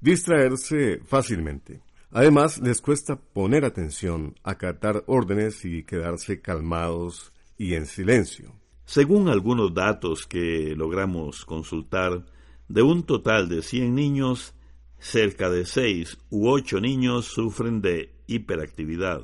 distraerse 0.00 1.00
fácilmente. 1.06 1.80
Además, 2.10 2.58
les 2.58 2.82
cuesta 2.82 3.16
poner 3.16 3.64
atención, 3.64 4.34
acatar 4.42 5.04
órdenes 5.06 5.64
y 5.64 5.84
quedarse 5.84 6.42
calmados 6.42 7.32
y 7.62 7.76
en 7.76 7.86
silencio. 7.86 8.56
Según 8.84 9.28
algunos 9.28 9.72
datos 9.72 10.26
que 10.26 10.74
logramos 10.76 11.44
consultar, 11.44 12.26
de 12.66 12.82
un 12.82 13.04
total 13.04 13.48
de 13.48 13.62
100 13.62 13.94
niños, 13.94 14.54
cerca 14.98 15.48
de 15.48 15.64
seis 15.64 16.18
u 16.28 16.48
ocho 16.48 16.80
niños 16.80 17.26
sufren 17.26 17.80
de 17.80 18.16
hiperactividad. 18.26 19.22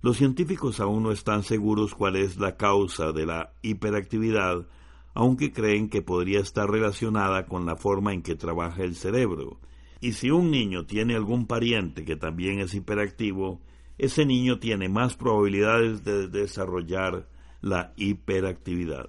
Los 0.00 0.16
científicos 0.16 0.80
aún 0.80 1.02
no 1.02 1.12
están 1.12 1.42
seguros 1.42 1.94
cuál 1.94 2.16
es 2.16 2.38
la 2.38 2.56
causa 2.56 3.12
de 3.12 3.26
la 3.26 3.52
hiperactividad, 3.60 4.66
aunque 5.12 5.52
creen 5.52 5.90
que 5.90 6.00
podría 6.00 6.40
estar 6.40 6.70
relacionada 6.70 7.44
con 7.44 7.66
la 7.66 7.76
forma 7.76 8.14
en 8.14 8.22
que 8.22 8.34
trabaja 8.34 8.82
el 8.82 8.96
cerebro. 8.96 9.60
Y 10.00 10.12
si 10.12 10.30
un 10.30 10.50
niño 10.50 10.86
tiene 10.86 11.16
algún 11.16 11.46
pariente 11.46 12.06
que 12.06 12.16
también 12.16 12.60
es 12.60 12.72
hiperactivo, 12.72 13.60
ese 13.98 14.24
niño 14.24 14.58
tiene 14.58 14.88
más 14.88 15.16
probabilidades 15.16 16.02
de 16.02 16.28
desarrollar 16.28 17.28
la 17.64 17.94
hiperactividad. 17.96 19.08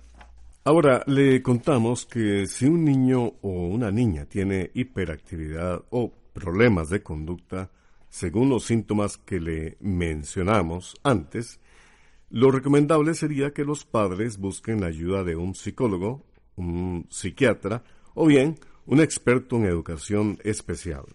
Ahora 0.64 1.04
le 1.08 1.44
contamos 1.44 2.06
que 2.06 2.48
si 2.48 2.66
un 2.66 2.86
niño 2.86 3.34
o 3.42 3.50
una 3.50 3.92
niña 3.92 4.26
tiene 4.26 4.72
hiperactividad 4.74 5.84
o 5.90 6.12
problemas 6.34 6.90
de 6.90 7.04
conducta, 7.04 7.70
según 8.10 8.50
los 8.50 8.64
síntomas 8.64 9.18
que 9.18 9.42
le 9.42 9.78
mencionamos 9.82 10.96
antes, 11.04 11.60
lo 12.30 12.50
recomendable 12.50 13.14
sería 13.14 13.52
que 13.52 13.66
los 13.66 13.84
padres 13.84 14.38
busquen 14.38 14.82
la 14.82 14.88
ayuda 14.88 15.24
de 15.26 15.36
un 15.36 15.54
psicólogo, 15.54 16.26
un 16.56 17.08
psiquiatra 17.10 17.84
o 18.14 18.26
bien 18.26 18.58
un 18.86 19.02
experto 19.02 19.58
en 19.58 19.66
educación 19.66 20.40
especial. 20.44 21.06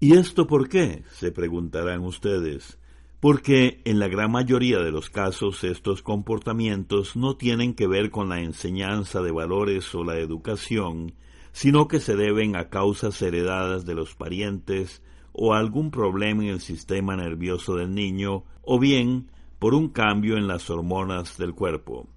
¿Y 0.00 0.16
esto 0.16 0.48
por 0.48 0.68
qué? 0.68 1.04
se 1.12 1.30
preguntarán 1.30 2.00
ustedes 2.00 2.78
porque 3.20 3.80
en 3.84 3.98
la 3.98 4.08
gran 4.08 4.30
mayoría 4.30 4.78
de 4.78 4.92
los 4.92 5.10
casos 5.10 5.64
estos 5.64 6.02
comportamientos 6.02 7.16
no 7.16 7.36
tienen 7.36 7.74
que 7.74 7.88
ver 7.88 8.10
con 8.10 8.28
la 8.28 8.40
enseñanza 8.40 9.22
de 9.22 9.32
valores 9.32 9.92
o 9.94 10.04
la 10.04 10.18
educación, 10.18 11.14
sino 11.52 11.88
que 11.88 11.98
se 11.98 12.14
deben 12.14 12.54
a 12.54 12.68
causas 12.68 13.20
heredadas 13.20 13.84
de 13.84 13.94
los 13.94 14.14
parientes 14.14 15.02
o 15.32 15.52
a 15.52 15.58
algún 15.58 15.90
problema 15.90 16.44
en 16.44 16.50
el 16.50 16.60
sistema 16.60 17.16
nervioso 17.16 17.74
del 17.74 17.94
niño, 17.94 18.44
o 18.62 18.78
bien 18.78 19.30
por 19.58 19.74
un 19.74 19.88
cambio 19.88 20.36
en 20.36 20.46
las 20.46 20.70
hormonas 20.70 21.36
del 21.38 21.54
cuerpo. 21.54 22.08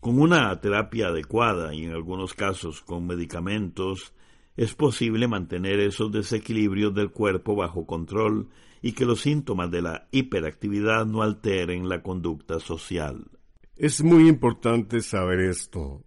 Con 0.00 0.20
una 0.20 0.58
terapia 0.60 1.08
adecuada 1.08 1.74
y 1.74 1.84
en 1.84 1.92
algunos 1.92 2.32
casos 2.34 2.80
con 2.82 3.06
medicamentos, 3.06 4.14
es 4.56 4.74
posible 4.74 5.28
mantener 5.28 5.80
esos 5.80 6.10
desequilibrios 6.10 6.94
del 6.94 7.10
cuerpo 7.10 7.54
bajo 7.54 7.86
control 7.86 8.48
y 8.82 8.92
que 8.92 9.04
los 9.04 9.22
síntomas 9.22 9.70
de 9.70 9.82
la 9.82 10.08
hiperactividad 10.10 11.06
no 11.06 11.22
alteren 11.22 11.88
la 11.88 12.02
conducta 12.02 12.60
social. 12.60 13.30
Es 13.76 14.02
muy 14.02 14.28
importante 14.28 15.00
saber 15.00 15.40
esto, 15.40 16.04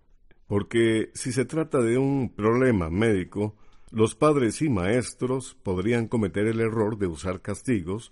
porque 0.48 1.12
si 1.14 1.32
se 1.32 1.46
trata 1.46 1.82
de 1.82 1.98
un 1.98 2.34
problema 2.34 2.90
médico, 2.90 3.56
los 3.92 4.16
padres 4.16 4.62
y 4.62 4.70
maestros 4.70 5.56
podrían 5.64 6.08
cometer 6.08 6.48
el 6.48 6.60
error 6.60 6.98
de 6.98 7.08
usar 7.08 7.42
castigos 7.42 8.10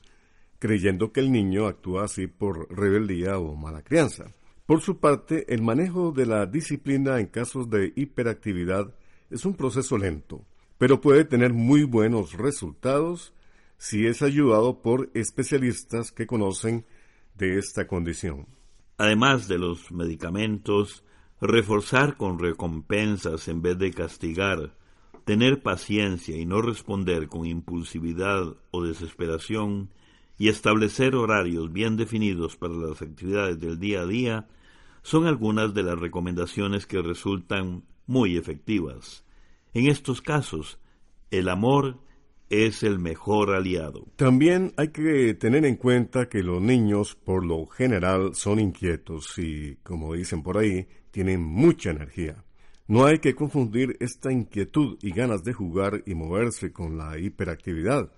creyendo 0.60 1.12
que 1.12 1.22
el 1.22 1.32
niño 1.32 1.68
actúa 1.68 2.04
así 2.04 2.28
por 2.28 2.68
rebeldía 2.70 3.40
o 3.40 3.56
mala 3.56 3.82
crianza. 3.82 4.26
Por 4.66 4.82
su 4.82 5.00
parte, 5.00 5.52
el 5.52 5.62
manejo 5.62 6.12
de 6.12 6.26
la 6.26 6.46
disciplina 6.46 7.20
en 7.20 7.28
casos 7.28 7.70
de 7.70 7.92
hiperactividad 7.96 8.94
es 9.30 9.46
un 9.46 9.56
proceso 9.56 9.98
lento, 9.98 10.46
pero 10.78 11.02
puede 11.02 11.26
tener 11.26 11.54
muy 11.54 11.84
buenos 11.84 12.34
resultados 12.34 13.34
si 13.80 14.06
es 14.06 14.22
ayudado 14.22 14.82
por 14.82 15.10
especialistas 15.14 16.12
que 16.12 16.28
conocen 16.28 16.86
de 17.36 17.58
esta 17.58 17.88
condición. 17.88 18.46
Además 18.98 19.48
de 19.48 19.58
los 19.58 19.92
medicamentos, 19.92 21.06
reforzar 21.40 22.18
con 22.18 22.38
recompensas 22.38 23.48
en 23.48 23.62
vez 23.62 23.78
de 23.78 23.92
castigar, 23.92 24.76
tener 25.24 25.64
paciencia 25.64 26.38
y 26.38 26.46
no 26.46 26.62
responder 26.62 27.30
con 27.30 27.46
impulsividad 27.46 28.58
o 28.72 28.84
desesperación, 28.84 29.90
y 30.38 30.48
establecer 30.48 31.16
horarios 31.16 31.72
bien 31.72 31.98
definidos 31.98 32.56
para 32.56 32.74
las 32.74 33.02
actividades 33.02 33.60
del 33.60 33.78
día 33.78 34.02
a 34.02 34.06
día, 34.06 34.48
son 35.04 35.26
algunas 35.26 35.74
de 35.74 35.84
las 35.84 36.00
recomendaciones 36.00 36.86
que 36.86 37.02
resultan 37.02 37.84
muy 38.08 38.38
efectivas. 38.38 39.26
En 39.74 39.88
estos 39.88 40.22
casos, 40.22 40.80
el 41.30 41.50
amor 41.50 42.00
es 42.50 42.84
el 42.84 43.00
mejor 43.00 43.52
aliado. 43.52 44.08
También 44.16 44.74
hay 44.78 44.90
que 44.90 45.34
tener 45.36 45.66
en 45.66 45.76
cuenta 45.76 46.28
que 46.28 46.44
los 46.44 46.62
niños 46.62 47.16
por 47.16 47.46
lo 47.46 47.68
general 47.68 48.36
son 48.36 48.60
inquietos 48.60 49.38
y, 49.38 49.78
como 49.84 50.14
dicen 50.14 50.42
por 50.42 50.58
ahí, 50.58 50.88
tienen 51.12 51.42
mucha 51.42 51.92
energía. 51.92 52.44
No 52.88 53.06
hay 53.06 53.20
que 53.20 53.36
confundir 53.36 53.98
esta 54.00 54.32
inquietud 54.32 54.98
y 55.02 55.12
ganas 55.12 55.44
de 55.44 55.54
jugar 55.54 56.02
y 56.08 56.16
moverse 56.16 56.72
con 56.72 56.98
la 56.98 57.20
hiperactividad, 57.20 58.12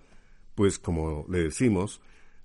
pues 0.56 0.80
como 0.80 1.26
le 1.28 1.44
decimos, 1.44 2.02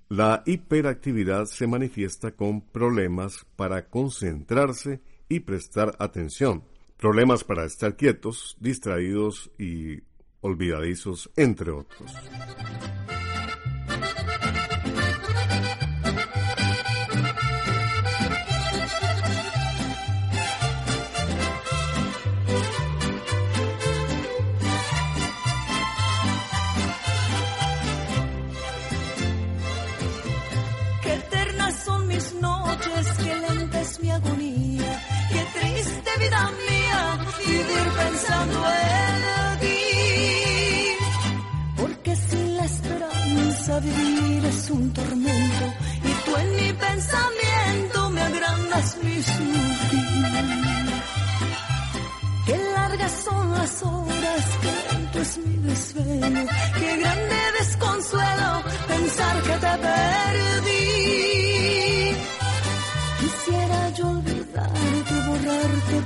la 0.08 0.42
hiperactividad 0.44 1.44
se 1.46 1.66
manifiesta 1.66 2.32
con 2.32 2.62
problemas 2.62 3.46
para 3.54 3.88
concentrarse 3.88 5.00
y 5.28 5.40
prestar 5.40 5.94
atención, 5.98 6.64
problemas 6.96 7.44
para 7.44 7.64
estar 7.64 7.96
quietos, 7.96 8.56
distraídos 8.60 9.50
y 9.58 10.00
olvidadizos, 10.46 11.30
entre 11.36 11.70
otros. 11.70 12.12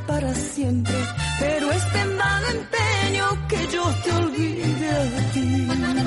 Para 0.06 0.34
siempre, 0.34 0.94
pero 1.38 1.70
es 1.72 1.82
en 1.94 2.18
vano 2.18 2.46
empeño 2.48 3.48
que 3.48 3.66
yo 3.72 3.84
te 4.04 4.12
olvide 4.12 4.90
a 4.90 5.32
ti. 5.32 5.99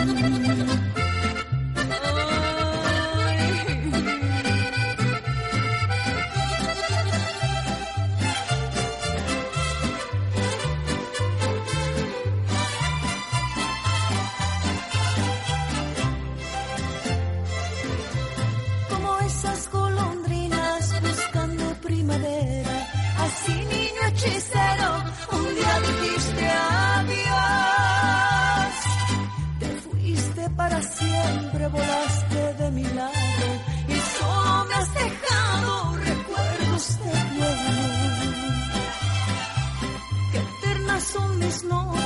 Eternas 41.43 41.61
son 41.61 42.02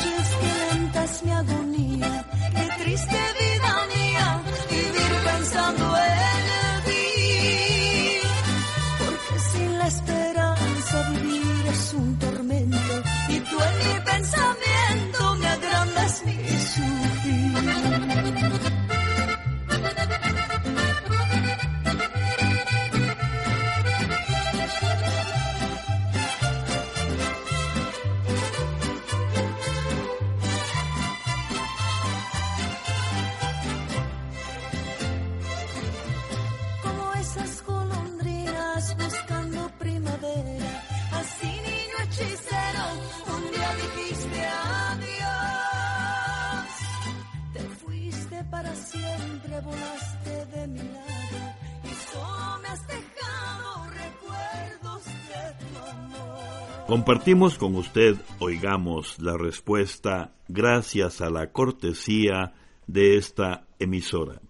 Compartimos 56.88 57.58
con 57.58 57.76
usted, 57.76 58.16
oigamos 58.40 59.20
la 59.20 59.36
respuesta 59.36 60.34
gracias 60.48 61.20
a 61.20 61.30
la 61.30 61.52
cortesía 61.52 62.54
de 62.88 63.18
esta 63.18 63.68
emisora. 63.78 64.42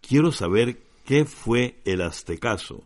Quiero 0.00 0.32
saber 0.32 0.82
qué 1.04 1.24
fue 1.24 1.80
el 1.84 2.02
aztecaso. 2.02 2.82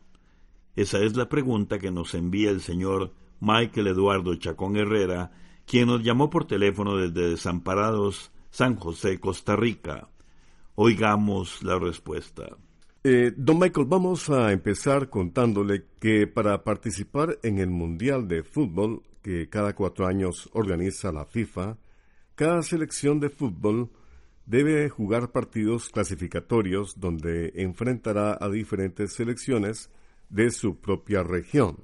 Esa 0.75 0.99
es 0.99 1.17
la 1.17 1.31
pregunta 1.31 1.79
que 1.79 1.91
nos 1.91 2.13
envía 2.13 2.51
el 2.51 2.61
señor 2.61 3.15
Michael 3.41 3.87
Eduardo 3.87 4.35
Chacón 4.35 4.77
Herrera, 4.77 5.31
quien 5.65 5.87
nos 5.87 6.03
llamó 6.03 6.29
por 6.29 6.47
teléfono 6.47 6.99
desde 6.99 7.31
Desamparados, 7.31 8.31
San 8.51 8.77
José, 8.77 9.19
Costa 9.21 9.57
Rica. 9.57 10.11
Oigamos 10.75 11.63
la 11.63 11.79
respuesta. 11.79 12.59
Eh, 13.09 13.33
don 13.37 13.61
Michael, 13.61 13.87
vamos 13.89 14.31
a 14.31 14.51
empezar 14.51 15.09
contándole 15.11 15.85
que 16.01 16.27
para 16.27 16.65
participar 16.65 17.39
en 17.45 17.61
el 17.61 17.71
Mundial 17.71 18.27
de 18.27 18.43
Fútbol 18.43 19.05
que 19.23 19.49
cada 19.49 19.77
cuatro 19.77 20.09
años 20.09 20.51
organiza 20.55 21.13
la 21.13 21.25
FIFA, 21.25 21.79
cada 22.35 22.65
selección 22.65 23.21
de 23.21 23.31
fútbol 23.31 23.91
debe 24.45 24.89
jugar 24.89 25.31
partidos 25.31 25.89
clasificatorios 25.91 26.99
donde 26.99 27.53
enfrentará 27.55 28.37
a 28.41 28.49
diferentes 28.51 29.13
selecciones 29.13 29.89
de 30.29 30.51
su 30.51 30.81
propia 30.81 31.23
región. 31.23 31.77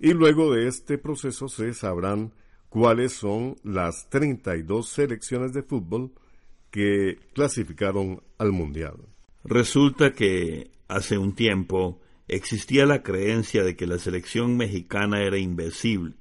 Y 0.00 0.12
luego 0.12 0.52
de 0.52 0.66
este 0.66 0.98
proceso 0.98 1.46
se 1.46 1.72
sabrán 1.72 2.32
cuáles 2.68 3.12
son 3.12 3.54
las 3.62 4.08
32 4.10 4.88
selecciones 4.88 5.52
de 5.52 5.62
fútbol 5.62 6.10
que 6.72 7.20
clasificaron 7.32 8.24
al 8.38 8.50
Mundial. 8.50 8.96
Resulta 9.48 10.12
que 10.12 10.72
hace 10.88 11.16
un 11.16 11.34
tiempo 11.34 12.02
existía 12.28 12.84
la 12.84 13.02
creencia 13.02 13.64
de 13.64 13.76
que 13.76 13.86
la 13.86 13.98
selección 13.98 14.58
mexicana 14.58 15.22
era 15.22 15.38
invencible. 15.38 16.16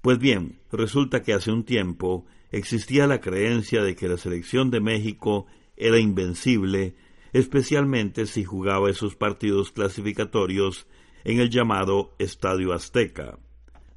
Pues 0.00 0.20
bien, 0.20 0.60
resulta 0.70 1.20
que 1.20 1.32
hace 1.32 1.50
un 1.50 1.64
tiempo 1.64 2.26
existía 2.52 3.08
la 3.08 3.20
creencia 3.20 3.82
de 3.82 3.96
que 3.96 4.06
la 4.06 4.18
selección 4.18 4.70
de 4.70 4.78
México 4.78 5.46
era 5.76 5.98
invencible, 5.98 6.94
especialmente 7.32 8.26
si 8.26 8.44
jugaba 8.44 8.88
esos 8.88 9.16
partidos 9.16 9.72
clasificatorios 9.72 10.86
en 11.24 11.40
el 11.40 11.50
llamado 11.50 12.14
Estadio 12.20 12.72
Azteca. 12.72 13.40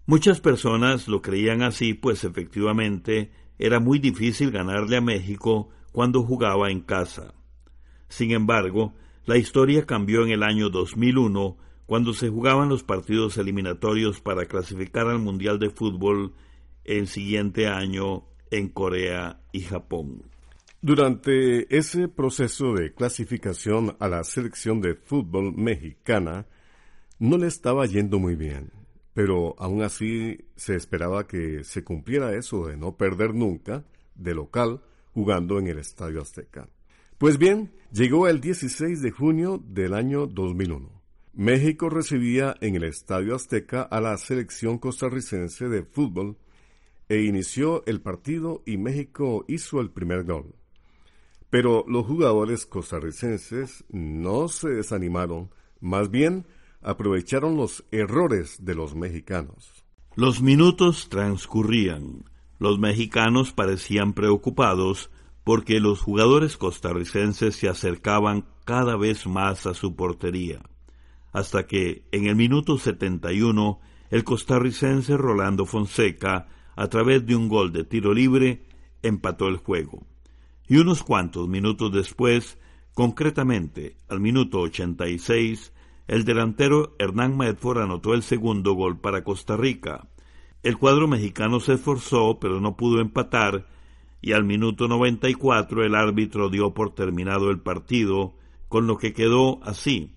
Muchas 0.08 0.42
personas 0.42 1.08
lo 1.08 1.22
creían 1.22 1.62
así, 1.62 1.94
pues 1.94 2.24
efectivamente 2.24 3.30
era 3.60 3.80
muy 3.80 4.00
difícil 4.00 4.50
ganarle 4.50 4.98
a 4.98 5.02
México 5.02 5.70
cuando 5.92 6.24
jugaba 6.24 6.72
en 6.72 6.82
casa. 6.82 7.36
Sin 8.14 8.30
embargo, 8.30 8.94
la 9.26 9.38
historia 9.38 9.88
cambió 9.88 10.24
en 10.24 10.30
el 10.30 10.44
año 10.44 10.70
2001, 10.70 11.58
cuando 11.88 12.14
se 12.14 12.30
jugaban 12.30 12.70
los 12.70 12.84
partidos 12.84 13.40
eliminatorios 13.40 14.22
para 14.22 14.46
clasificar 14.46 15.08
al 15.08 15.18
Mundial 15.18 15.58
de 15.58 15.72
Fútbol 15.72 16.32
el 16.84 17.08
siguiente 17.08 17.66
año 17.66 18.26
en 18.52 18.70
Corea 18.70 19.42
y 19.52 19.62
Japón. 19.62 20.26
Durante 20.80 21.76
ese 21.76 22.08
proceso 22.08 22.74
de 22.74 22.94
clasificación 22.94 23.98
a 24.00 24.08
la 24.08 24.24
selección 24.24 24.80
de 24.80 24.94
fútbol 24.94 25.52
mexicana, 25.56 26.46
no 27.18 27.40
le 27.40 27.48
estaba 27.48 27.88
yendo 27.88 28.20
muy 28.20 28.36
bien, 28.36 28.70
pero 29.16 29.56
aún 29.58 29.82
así 29.82 30.38
se 30.56 30.76
esperaba 30.76 31.26
que 31.26 31.64
se 31.64 31.84
cumpliera 31.84 32.36
eso 32.36 32.68
de 32.68 32.78
no 32.78 32.96
perder 32.96 33.34
nunca, 33.34 33.84
de 34.14 34.36
local, 34.36 34.84
jugando 35.16 35.58
en 35.58 35.66
el 35.66 35.80
Estadio 35.80 36.22
Azteca. 36.22 36.70
Pues 37.24 37.38
bien, 37.38 37.72
llegó 37.94 38.28
el 38.28 38.42
16 38.42 39.02
de 39.02 39.10
junio 39.10 39.64
del 39.66 39.94
año 39.94 40.28
2001. 40.28 40.90
México 41.32 41.90
recibía 41.90 42.54
en 42.60 42.76
el 42.76 42.84
Estadio 42.84 43.34
Azteca 43.34 43.82
a 43.84 44.02
la 44.02 44.18
selección 44.18 44.78
costarricense 44.78 45.70
de 45.70 45.84
fútbol 45.84 46.36
e 47.08 47.22
inició 47.22 47.82
el 47.86 48.02
partido 48.02 48.62
y 48.66 48.76
México 48.76 49.46
hizo 49.48 49.80
el 49.80 49.90
primer 49.90 50.26
gol. 50.26 50.54
Pero 51.50 51.86
los 51.88 52.06
jugadores 52.06 52.66
costarricenses 52.66 53.86
no 53.88 54.50
se 54.50 54.72
desanimaron, 54.72 55.50
más 55.80 56.12
bien 56.12 56.46
aprovecharon 56.82 57.56
los 57.56 57.86
errores 57.92 58.66
de 58.66 58.76
los 58.76 58.96
mexicanos. 58.96 59.86
Los 60.18 60.42
minutos 60.42 61.08
transcurrían. 61.08 62.26
Los 62.60 62.80
mexicanos 62.80 63.54
parecían 63.54 64.12
preocupados 64.12 65.10
porque 65.44 65.80
los 65.80 66.02
jugadores 66.02 66.58
costarricenses 66.58 67.56
se 67.56 67.68
acercaban 67.68 68.46
cada 68.66 68.96
vez 68.96 69.28
más 69.28 69.66
a 69.66 69.74
su 69.74 69.96
portería, 69.96 70.62
hasta 71.32 71.68
que 71.68 72.04
en 72.12 72.28
el 72.28 72.36
minuto 72.36 72.78
71 72.78 73.80
el 74.10 74.24
costarricense 74.24 75.18
Rolando 75.18 75.66
Fonseca, 75.66 76.48
a 76.76 76.88
través 76.88 77.26
de 77.26 77.36
un 77.36 77.50
gol 77.50 77.74
de 77.74 77.84
tiro 77.84 78.14
libre, 78.14 78.64
empató 79.02 79.48
el 79.48 79.58
juego. 79.58 80.06
Y 80.68 80.78
unos 80.78 81.04
cuantos 81.04 81.48
minutos 81.48 81.92
después, 81.92 82.58
concretamente 82.94 83.98
al 84.08 84.20
minuto 84.20 84.60
86, 84.60 85.74
el 86.08 86.26
delantero 86.26 86.96
Hernán 87.00 87.38
Medford 87.38 87.80
anotó 87.80 88.14
el 88.14 88.24
segundo 88.24 88.74
gol 88.74 89.00
para 89.00 89.24
Costa 89.24 89.58
Rica. 89.58 90.08
El 90.62 90.78
cuadro 90.78 91.08
mexicano 91.08 91.60
se 91.60 91.74
esforzó, 91.74 92.40
pero 92.40 92.62
no 92.62 92.78
pudo 92.78 93.02
empatar, 93.02 93.68
y 94.24 94.32
al 94.32 94.46
minuto 94.46 94.88
94 94.88 95.84
el 95.84 95.96
árbitro 95.96 96.50
dio 96.50 96.74
por 96.74 96.96
terminado 96.96 97.52
el 97.52 97.60
partido, 97.60 98.34
con 98.70 98.88
lo 98.88 98.98
que 98.98 99.12
quedó 99.12 99.62
así, 99.64 100.16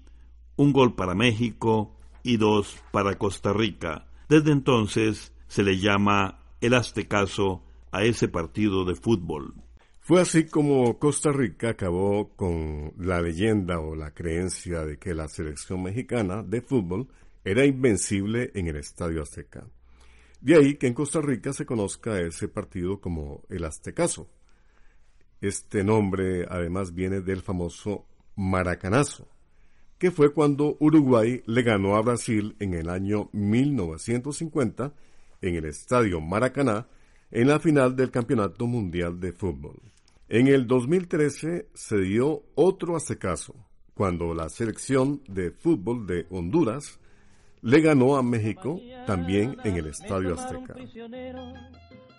un 0.55 0.73
gol 0.73 0.95
para 0.95 1.17
México 1.17 1.97
y 2.23 2.37
dos 2.37 2.77
para 2.93 3.19
Costa 3.19 3.53
Rica. 3.53 4.07
Desde 4.29 4.53
entonces 4.53 5.33
se 5.49 5.65
le 5.65 5.79
llama 5.79 6.39
el 6.61 6.75
Aztecaso 6.75 7.65
a 7.91 8.05
ese 8.05 8.29
partido 8.29 8.85
de 8.85 8.95
fútbol. 8.95 9.55
Fue 9.99 10.21
así 10.21 10.47
como 10.47 11.01
Costa 11.01 11.33
Rica 11.33 11.71
acabó 11.71 12.29
con 12.37 12.93
la 12.99 13.21
leyenda 13.21 13.81
o 13.81 13.97
la 13.97 14.13
creencia 14.13 14.85
de 14.85 14.99
que 14.99 15.15
la 15.15 15.27
selección 15.27 15.83
mexicana 15.83 16.45
de 16.45 16.61
fútbol 16.61 17.09
era 17.43 17.67
invencible 17.67 18.53
en 18.55 18.69
el 18.69 18.77
Estadio 18.77 19.23
Azteca. 19.23 19.67
De 20.41 20.57
ahí 20.57 20.75
que 20.77 20.87
en 20.87 20.95
Costa 20.95 21.21
Rica 21.21 21.53
se 21.53 21.67
conozca 21.67 22.21
ese 22.21 22.49
partido 22.49 23.01
como 23.01 23.43
el 23.49 23.65
Aztecaso. 23.65 24.29
Este 25.41 25.85
nombre 25.85 26.47
además 26.49 26.95
viene 26.95 27.21
del 27.21 27.43
famoso 27.43 28.07
Maracanazo, 28.37 29.29
que 29.99 30.11
fue 30.11 30.33
cuando 30.33 30.77
Uruguay 30.81 31.43
le 31.47 31.63
ganó 31.63 31.97
a 31.97 32.03
Brasil 32.03 32.57
en 32.61 32.75
el 32.75 32.89
año 32.89 33.31
1950 33.33 34.93
en 35.43 35.55
el 35.55 35.65
Estadio 35.65 36.21
Maracaná 36.21 36.87
en 37.31 37.49
la 37.49 37.59
final 37.59 37.97
del 37.97 38.11
Campeonato 38.11 38.67
Mundial 38.67 39.19
de 39.21 39.33
Fútbol. 39.33 39.81
En 40.29 40.49
el 40.49 40.67
2013 40.67 41.69
se 41.73 41.99
dio 41.99 42.45
otro 42.55 42.97
Aztecaso, 42.97 43.55
cuando 43.95 44.35
la 44.35 44.49
selección 44.49 45.23
de 45.29 45.51
fútbol 45.51 46.07
de 46.07 46.27
Honduras 46.31 46.99
le 47.63 47.81
ganó 47.81 48.17
a 48.17 48.23
México 48.23 48.81
también 49.07 49.57
en 49.65 49.77
el 49.77 49.87
Estadio 49.87 50.35
Azteca. 50.35 50.75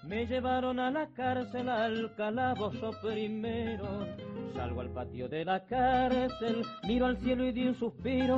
Me 0.08 0.26
llevaron 0.26 0.80
a 0.80 0.90
la 0.90 1.08
cárcel 1.08 1.68
al 1.68 2.16
calabozo 2.16 2.92
primero. 3.02 4.08
Salgo 4.56 4.82
al 4.82 4.90
patio 4.90 5.28
de 5.28 5.44
la 5.44 5.66
cárcel, 5.66 6.64
miro 6.88 7.08
al 7.08 7.18
cielo 7.18 7.46
y 7.46 7.52
di 7.52 7.68
un 7.68 7.76
suspiro. 7.76 8.38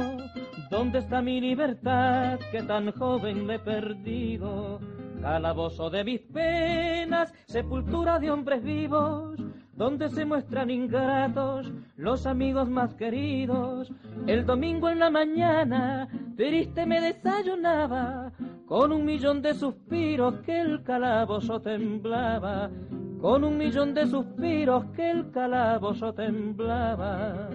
¿Dónde 0.72 1.00
está 1.00 1.22
mi 1.22 1.40
libertad 1.40 2.40
que 2.52 2.64
tan 2.64 2.92
joven 2.94 3.46
le 3.46 3.56
he 3.56 3.60
perdido? 3.60 4.80
Calabozo 5.22 5.92
de 5.92 6.04
mis 6.04 6.22
penas, 6.22 7.34
sepultura 7.46 8.18
de 8.18 8.32
hombres 8.32 8.64
vivos 8.64 9.40
donde 9.80 10.10
se 10.10 10.26
muestran 10.26 10.70
ingratos 10.70 11.72
los 11.96 12.26
amigos 12.26 12.70
más 12.70 12.94
queridos. 12.96 13.90
El 14.28 14.46
domingo 14.46 14.90
en 14.90 15.00
la 15.00 15.10
mañana, 15.10 16.10
triste 16.40 16.86
me 16.86 17.02
desayunaba, 17.02 18.32
con 18.66 18.94
un 18.94 19.04
millón 19.04 19.42
de 19.42 19.54
suspiros 19.54 20.36
que 20.46 20.62
el 20.62 20.84
calabozo 20.84 21.60
temblaba, 21.60 22.72
con 23.20 23.44
un 23.44 23.58
millón 23.58 23.94
de 23.94 24.08
suspiros 24.08 24.86
que 24.96 25.12
el 25.12 25.32
calabozo 25.32 26.14
temblaba. 26.14 27.50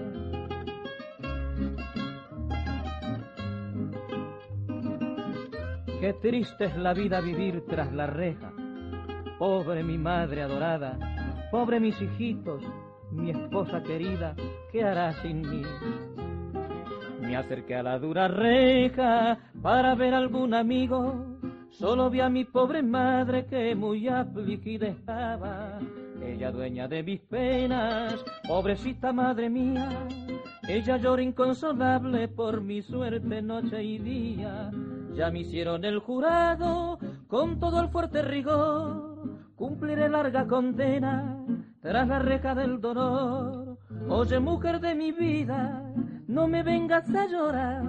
Qué 5.99 6.13
triste 6.21 6.67
es 6.67 6.77
la 6.77 6.93
vida 6.93 7.23
vivir 7.23 7.65
tras 7.67 7.91
la 7.91 8.07
reja, 8.07 8.53
pobre 9.39 9.83
mi 9.83 9.97
madre 9.97 10.43
adorada 10.43 10.99
Pobre 11.51 11.81
mis 11.81 11.99
hijitos, 12.03 12.63
mi 13.13 13.31
esposa 13.31 13.83
querida, 13.83 14.35
¿qué 14.73 14.83
hará 14.85 15.13
sin 15.23 15.41
mí? 15.41 15.63
Me 17.27 17.37
acerqué 17.37 17.77
a 17.77 17.83
la 17.83 17.99
dura 17.99 18.29
reja 18.29 19.39
para 19.63 19.95
ver 19.95 20.15
algún 20.15 20.55
amigo. 20.55 21.39
Solo 21.71 22.11
vi 22.11 22.21
a 22.21 22.29
mi 22.29 22.45
pobre 22.45 22.83
madre 22.83 23.47
que 23.47 23.75
muy 23.75 24.07
afligida 24.09 24.89
estaba. 24.89 25.81
Ella 26.23 26.53
dueña 26.53 26.87
de 26.87 27.03
mis 27.03 27.21
penas, 27.21 28.25
pobrecita 28.47 29.13
madre 29.13 29.51
mía. 29.51 30.07
Ella 30.69 30.97
llora 30.97 31.23
inconsolable 31.23 32.29
por 32.29 32.61
mi 32.61 32.81
suerte 32.81 33.43
noche 33.43 33.83
y 33.83 33.99
día. 33.99 34.71
Ya 35.15 35.31
me 35.31 35.41
hicieron 35.41 35.85
el 35.85 35.99
jurado 35.99 36.99
con 37.29 37.59
todo 37.61 37.81
el 37.81 37.89
fuerte 37.89 38.23
rigor. 38.23 39.15
Cumpliré 39.57 40.09
larga 40.09 40.47
condena 40.47 41.37
tras 41.81 42.09
la 42.09 42.19
reja 42.19 42.55
del 42.55 42.81
dolor. 42.81 43.79
Oye, 44.09 44.39
mujer 44.41 44.81
de 44.81 44.95
mi 44.95 45.13
vida, 45.13 45.84
no 46.35 46.49
me 46.49 46.65
vengas 46.65 47.09
a 47.15 47.27
llorar, 47.29 47.85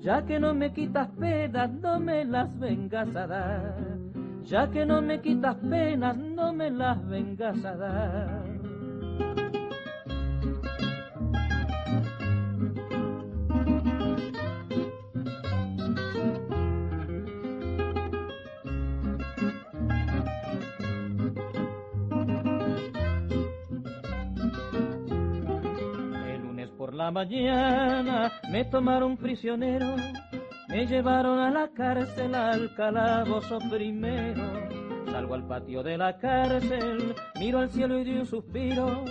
ya 0.00 0.22
que 0.26 0.38
no 0.38 0.52
me 0.52 0.70
quitas 0.70 1.08
penas, 1.18 1.70
no 1.72 1.98
me 1.98 2.26
las 2.26 2.58
vengas 2.58 3.08
a 3.16 3.26
dar. 3.26 3.98
Ya 4.42 4.70
que 4.70 4.84
no 4.84 5.00
me 5.00 5.20
quitas 5.20 5.56
penas, 5.56 6.16
no 6.16 6.52
me 6.52 6.70
las 6.70 7.06
vengas 7.08 7.64
a 7.64 7.76
dar. 7.76 8.59
La 27.00 27.10
mañana 27.10 28.30
me 28.50 28.62
tomaron 28.66 29.16
prisionero, 29.16 29.96
me 30.68 30.86
llevaron 30.86 31.38
a 31.38 31.50
la 31.50 31.68
cárcel 31.68 32.34
al 32.34 32.74
calabozo 32.74 33.58
primero. 33.70 34.42
Salgo 35.10 35.32
al 35.32 35.46
patio 35.46 35.82
de 35.82 35.96
la 35.96 36.18
cárcel, 36.18 37.14
miro 37.38 37.60
al 37.60 37.70
cielo 37.70 37.98
y 37.98 38.04
di 38.04 38.18
un 38.18 38.26
suspiro. 38.26 39.06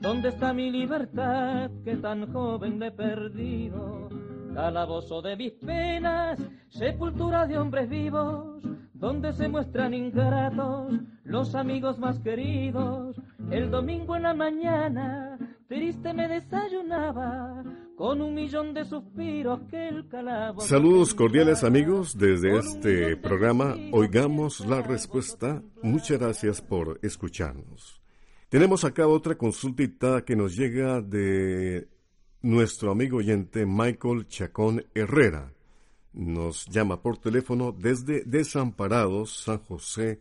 ¿Dónde 0.00 0.28
está 0.28 0.52
mi 0.52 0.70
libertad 0.70 1.68
que 1.84 1.96
tan 1.96 2.32
joven 2.32 2.78
le 2.78 2.86
he 2.86 2.90
perdido? 2.92 4.08
Calabozo 4.54 5.20
de 5.20 5.34
mis 5.34 5.52
penas, 5.54 6.38
sepultura 6.68 7.48
de 7.48 7.58
hombres 7.58 7.88
vivos, 7.88 8.62
donde 8.94 9.32
se 9.32 9.48
muestran 9.48 9.94
ingratos 9.94 10.92
los 11.24 11.56
amigos 11.56 11.98
más 11.98 12.20
queridos. 12.20 13.20
El 13.50 13.68
domingo 13.68 14.14
en 14.14 14.22
la 14.22 14.32
mañana 14.32 15.31
triste 15.72 16.12
me 16.12 16.28
desayunaba 16.28 17.64
con 17.96 18.20
un 18.20 18.34
millón 18.34 18.74
de 18.74 18.84
suspiros 18.84 19.60
que 19.70 19.88
el 19.88 20.06
calabozo. 20.06 20.68
Saludos 20.68 21.14
cordiales 21.14 21.64
amigos 21.64 22.18
desde 22.18 22.58
este 22.58 23.16
programa 23.16 23.74
Oigamos 23.90 24.60
la 24.66 24.82
Respuesta. 24.82 25.62
Muchas 25.82 26.18
gracias 26.18 26.60
por 26.60 26.98
escucharnos. 27.02 28.02
Tenemos 28.50 28.84
acá 28.84 29.06
otra 29.06 29.38
consultita 29.38 30.26
que 30.26 30.36
nos 30.36 30.54
llega 30.54 31.00
de 31.00 31.88
nuestro 32.42 32.90
amigo 32.90 33.16
oyente 33.16 33.64
Michael 33.64 34.28
Chacón 34.28 34.84
Herrera. 34.94 35.54
Nos 36.12 36.66
llama 36.66 37.00
por 37.00 37.16
teléfono 37.16 37.72
desde 37.72 38.24
Desamparados, 38.26 39.44
San 39.44 39.60
José, 39.60 40.20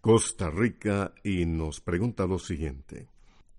Costa 0.00 0.50
Rica, 0.50 1.14
y 1.22 1.46
nos 1.46 1.80
pregunta 1.80 2.26
lo 2.26 2.40
siguiente. 2.40 3.06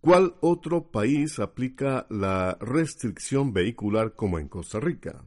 ¿Cuál 0.04 0.36
otro 0.42 0.92
país 0.92 1.40
aplica 1.40 2.06
la 2.10 2.58
restricción 2.60 3.54
vehicular 3.54 4.16
como 4.18 4.38
en 4.38 4.50
Costa 4.50 4.82
Rica? 4.82 5.24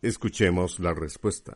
Escuchemos 0.00 0.80
la 0.80 0.94
respuesta. 0.94 1.54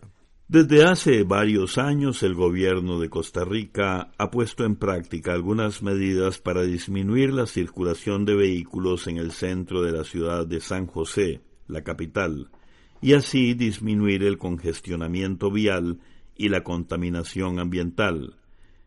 Desde 0.48 0.84
hace 0.84 1.22
varios 1.22 1.78
años 1.78 2.22
el 2.22 2.34
gobierno 2.34 3.00
de 3.00 3.08
Costa 3.08 3.46
Rica 3.46 4.12
ha 4.18 4.30
puesto 4.30 4.66
en 4.66 4.76
práctica 4.76 5.32
algunas 5.32 5.82
medidas 5.82 6.40
para 6.40 6.60
disminuir 6.60 7.32
la 7.32 7.46
circulación 7.46 8.26
de 8.26 8.34
vehículos 8.34 9.06
en 9.06 9.16
el 9.16 9.32
centro 9.32 9.80
de 9.80 9.92
la 9.92 10.04
ciudad 10.04 10.46
de 10.46 10.60
San 10.60 10.86
José, 10.86 11.40
la 11.68 11.82
capital, 11.82 12.50
y 13.00 13.14
así 13.14 13.54
disminuir 13.54 14.24
el 14.24 14.36
congestionamiento 14.36 15.50
vial 15.50 16.00
y 16.36 16.50
la 16.50 16.62
contaminación 16.62 17.58
ambiental. 17.58 18.36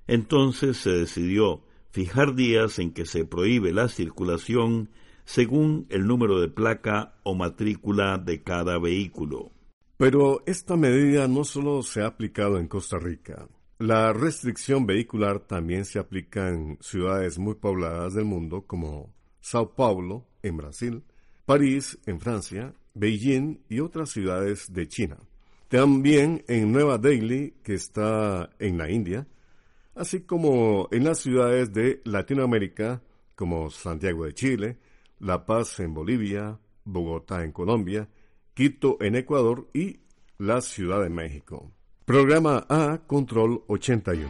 Entonces 0.06 0.78
se 0.78 0.92
decidió 0.92 1.64
fijar 1.96 2.36
días 2.36 2.78
en 2.80 2.92
que 2.92 3.06
se 3.06 3.24
prohíbe 3.24 3.72
la 3.72 3.88
circulación 3.88 4.90
según 5.24 5.88
el 5.90 6.06
número 6.06 6.42
de 6.42 6.50
placa 6.50 7.14
o 7.24 7.36
matrícula 7.36 8.18
de 8.18 8.44
cada 8.44 8.78
vehículo. 8.80 9.54
Pero 9.96 10.44
esta 10.46 10.76
medida 10.76 11.30
no 11.30 11.46
solo 11.46 11.84
se 11.84 12.02
ha 12.02 12.08
aplicado 12.08 12.58
en 12.58 12.68
Costa 12.68 13.00
Rica. 13.00 13.48
La 13.80 14.12
restricción 14.12 14.86
vehicular 14.86 15.40
también 15.40 15.86
se 15.86 15.98
aplica 15.98 16.50
en 16.50 16.78
ciudades 16.82 17.40
muy 17.40 17.56
pobladas 17.56 18.14
del 18.14 18.26
mundo 18.26 18.66
como 18.68 19.14
Sao 19.40 19.74
Paulo, 19.74 20.28
en 20.44 20.58
Brasil, 20.58 21.02
París, 21.46 21.98
en 22.06 22.20
Francia, 22.20 22.74
Beijing 22.94 23.62
y 23.70 23.80
otras 23.80 24.10
ciudades 24.10 24.74
de 24.74 24.86
China. 24.90 25.18
También 25.70 26.44
en 26.50 26.74
Nueva 26.74 26.98
Delhi, 26.98 27.54
que 27.64 27.74
está 27.74 28.50
en 28.60 28.78
la 28.78 28.92
India, 28.92 29.28
así 29.96 30.22
como 30.22 30.88
en 30.92 31.06
las 31.06 31.20
ciudades 31.20 31.74
de 31.74 32.02
Latinoamérica 32.04 33.02
como 33.36 33.70
Santiago 33.70 34.26
de 34.26 34.34
Chile, 34.34 34.78
La 35.20 35.46
Paz 35.46 35.80
en 35.80 35.94
Bolivia, 35.94 36.60
Bogotá 36.84 37.44
en 37.44 37.52
Colombia, 37.52 38.08
Quito 38.54 38.98
en 39.02 39.16
Ecuador 39.16 39.68
y 39.74 40.00
la 40.38 40.62
Ciudad 40.62 41.02
de 41.02 41.10
México. 41.10 41.72
Programa 42.06 42.66
A 42.70 43.02
Control 43.08 43.64
81. 43.68 44.30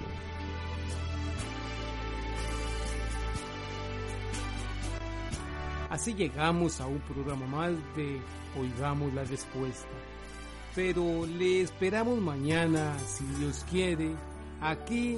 Así 5.90 6.14
llegamos 6.14 6.82
a 6.82 6.88
un 6.88 7.00
programa 7.02 7.46
más 7.48 7.72
de 7.96 8.20
Oigamos 8.60 9.14
la 9.14 9.24
Respuesta. 9.24 9.88
Pero 10.74 11.26
le 11.26 11.62
esperamos 11.62 12.20
mañana, 12.20 12.98
si 13.00 13.24
Dios 13.40 13.66
quiere, 13.70 14.14
aquí 14.60 15.18